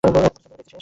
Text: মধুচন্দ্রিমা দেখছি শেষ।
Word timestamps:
মধুচন্দ্রিমা 0.03 0.53
দেখছি 0.55 0.69
শেষ। 0.73 0.77